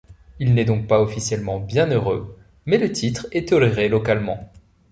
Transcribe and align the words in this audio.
Il 0.39 0.55
n'est 0.55 0.65
donc 0.65 0.87
pas 0.87 0.99
officiellement 0.99 1.59
bienheureux 1.59 2.35
mais 2.65 2.79
le 2.79 2.91
titre 2.91 3.27
est 3.33 3.49
toléré 3.49 3.87
localement. 3.87 4.49